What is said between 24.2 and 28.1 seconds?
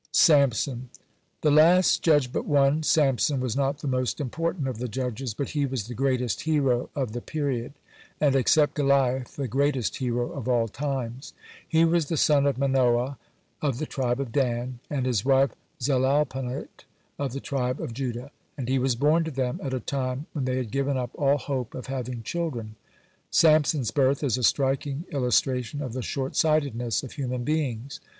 is a striking illustration of the shortsightedness of human beings.